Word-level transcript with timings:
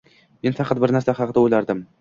Men 0.47 0.57
faqat 0.61 0.81
bir 0.85 0.95
narsa 0.97 1.17
haqida 1.21 1.47
o`ylardim 1.47 1.89